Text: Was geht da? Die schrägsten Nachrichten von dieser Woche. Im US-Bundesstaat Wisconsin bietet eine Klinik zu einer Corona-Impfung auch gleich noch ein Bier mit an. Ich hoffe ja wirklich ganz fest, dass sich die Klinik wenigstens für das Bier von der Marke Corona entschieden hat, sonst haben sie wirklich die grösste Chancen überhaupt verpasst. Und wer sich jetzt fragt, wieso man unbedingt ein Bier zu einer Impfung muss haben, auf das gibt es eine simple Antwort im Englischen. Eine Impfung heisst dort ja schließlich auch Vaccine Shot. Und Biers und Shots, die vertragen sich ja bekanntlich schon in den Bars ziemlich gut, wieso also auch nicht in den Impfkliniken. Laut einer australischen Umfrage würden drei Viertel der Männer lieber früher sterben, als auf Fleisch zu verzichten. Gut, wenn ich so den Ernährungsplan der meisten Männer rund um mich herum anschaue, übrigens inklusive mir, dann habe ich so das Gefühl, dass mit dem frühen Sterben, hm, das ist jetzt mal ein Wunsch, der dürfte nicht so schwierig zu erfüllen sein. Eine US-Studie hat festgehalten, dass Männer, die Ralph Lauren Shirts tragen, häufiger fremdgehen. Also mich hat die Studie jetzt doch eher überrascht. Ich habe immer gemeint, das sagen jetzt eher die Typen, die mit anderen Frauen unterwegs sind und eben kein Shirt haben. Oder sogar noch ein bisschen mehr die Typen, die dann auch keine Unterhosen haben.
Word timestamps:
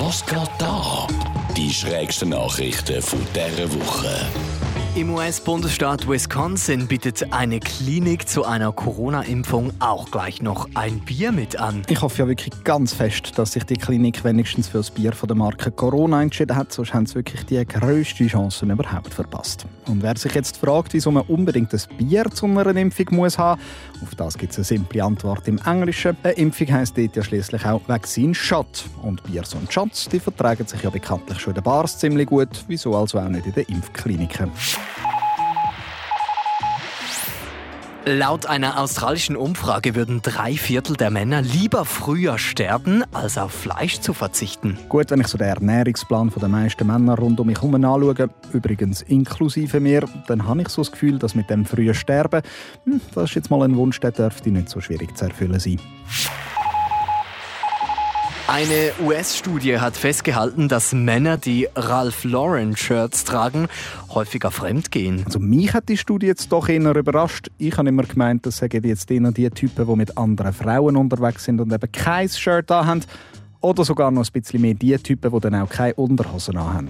Was 0.00 0.24
geht 0.24 0.50
da? 0.58 1.08
Die 1.56 1.72
schrägsten 1.72 2.28
Nachrichten 2.28 3.02
von 3.02 3.18
dieser 3.34 3.72
Woche. 3.72 4.28
Im 4.94 5.14
US-Bundesstaat 5.14 6.08
Wisconsin 6.08 6.88
bietet 6.88 7.32
eine 7.32 7.60
Klinik 7.60 8.28
zu 8.28 8.44
einer 8.44 8.72
Corona-Impfung 8.72 9.72
auch 9.78 10.10
gleich 10.10 10.42
noch 10.42 10.68
ein 10.74 10.98
Bier 11.00 11.30
mit 11.30 11.60
an. 11.60 11.82
Ich 11.88 12.00
hoffe 12.00 12.22
ja 12.22 12.28
wirklich 12.28 12.64
ganz 12.64 12.94
fest, 12.94 13.38
dass 13.38 13.52
sich 13.52 13.64
die 13.64 13.76
Klinik 13.76 14.24
wenigstens 14.24 14.66
für 14.66 14.78
das 14.78 14.90
Bier 14.90 15.12
von 15.12 15.28
der 15.28 15.36
Marke 15.36 15.70
Corona 15.70 16.22
entschieden 16.22 16.56
hat, 16.56 16.72
sonst 16.72 16.94
haben 16.94 17.06
sie 17.06 17.16
wirklich 17.16 17.46
die 17.46 17.64
grösste 17.64 18.26
Chancen 18.26 18.70
überhaupt 18.70 19.14
verpasst. 19.14 19.66
Und 19.86 20.02
wer 20.02 20.16
sich 20.16 20.34
jetzt 20.34 20.56
fragt, 20.56 20.94
wieso 20.94 21.10
man 21.10 21.24
unbedingt 21.28 21.72
ein 21.72 21.80
Bier 21.96 22.24
zu 22.30 22.46
einer 22.46 22.74
Impfung 22.74 23.06
muss 23.10 23.38
haben, 23.38 23.60
auf 24.02 24.14
das 24.14 24.36
gibt 24.36 24.52
es 24.52 24.58
eine 24.58 24.64
simple 24.64 25.04
Antwort 25.04 25.46
im 25.46 25.58
Englischen. 25.64 26.16
Eine 26.22 26.32
Impfung 26.34 26.72
heisst 26.72 26.96
dort 26.98 27.14
ja 27.14 27.22
schließlich 27.22 27.64
auch 27.64 27.82
Vaccine 27.86 28.34
Shot. 28.34 28.84
Und 29.02 29.22
Biers 29.22 29.54
und 29.54 29.72
Shots, 29.72 30.08
die 30.08 30.18
vertragen 30.18 30.66
sich 30.66 30.82
ja 30.82 30.90
bekanntlich 30.90 31.38
schon 31.38 31.52
in 31.52 31.56
den 31.56 31.64
Bars 31.64 31.98
ziemlich 31.98 32.26
gut, 32.26 32.64
wieso 32.68 32.96
also 32.96 33.18
auch 33.18 33.28
nicht 33.28 33.46
in 33.46 33.52
den 33.52 33.64
Impfkliniken. 33.66 34.50
Laut 38.08 38.46
einer 38.46 38.80
australischen 38.80 39.36
Umfrage 39.36 39.94
würden 39.94 40.22
drei 40.22 40.54
Viertel 40.54 40.96
der 40.96 41.10
Männer 41.10 41.42
lieber 41.42 41.84
früher 41.84 42.38
sterben, 42.38 43.04
als 43.12 43.36
auf 43.36 43.52
Fleisch 43.52 44.00
zu 44.00 44.14
verzichten. 44.14 44.78
Gut, 44.88 45.10
wenn 45.10 45.20
ich 45.20 45.26
so 45.26 45.36
den 45.36 45.48
Ernährungsplan 45.48 46.32
der 46.34 46.48
meisten 46.48 46.86
Männer 46.86 47.18
rund 47.18 47.38
um 47.38 47.46
mich 47.46 47.58
herum 47.58 47.74
anschaue, 47.74 48.30
übrigens 48.54 49.02
inklusive 49.02 49.78
mir, 49.78 50.08
dann 50.26 50.48
habe 50.48 50.62
ich 50.62 50.70
so 50.70 50.80
das 50.80 50.90
Gefühl, 50.90 51.18
dass 51.18 51.34
mit 51.34 51.50
dem 51.50 51.66
frühen 51.66 51.92
Sterben, 51.92 52.40
hm, 52.84 52.98
das 53.14 53.24
ist 53.24 53.34
jetzt 53.34 53.50
mal 53.50 53.62
ein 53.62 53.76
Wunsch, 53.76 54.00
der 54.00 54.12
dürfte 54.12 54.50
nicht 54.50 54.70
so 54.70 54.80
schwierig 54.80 55.14
zu 55.14 55.26
erfüllen 55.26 55.60
sein. 55.60 55.78
Eine 58.50 58.92
US-Studie 59.04 59.78
hat 59.78 59.98
festgehalten, 59.98 60.70
dass 60.70 60.94
Männer, 60.94 61.36
die 61.36 61.68
Ralph 61.76 62.24
Lauren 62.24 62.78
Shirts 62.78 63.24
tragen, 63.24 63.68
häufiger 64.08 64.50
fremdgehen. 64.50 65.22
Also 65.26 65.38
mich 65.38 65.74
hat 65.74 65.90
die 65.90 65.98
Studie 65.98 66.28
jetzt 66.28 66.50
doch 66.50 66.70
eher 66.70 66.96
überrascht. 66.96 67.50
Ich 67.58 67.76
habe 67.76 67.90
immer 67.90 68.04
gemeint, 68.04 68.46
das 68.46 68.56
sagen 68.56 68.82
jetzt 68.82 69.10
eher 69.10 69.32
die 69.32 69.50
Typen, 69.50 69.86
die 69.86 69.96
mit 69.96 70.16
anderen 70.16 70.54
Frauen 70.54 70.96
unterwegs 70.96 71.44
sind 71.44 71.60
und 71.60 71.70
eben 71.70 71.92
kein 71.92 72.30
Shirt 72.30 72.70
haben. 72.70 73.04
Oder 73.60 73.84
sogar 73.84 74.10
noch 74.10 74.24
ein 74.24 74.32
bisschen 74.32 74.62
mehr 74.62 74.72
die 74.72 74.96
Typen, 74.96 75.30
die 75.30 75.40
dann 75.40 75.54
auch 75.56 75.68
keine 75.68 75.92
Unterhosen 75.96 76.58
haben. 76.58 76.88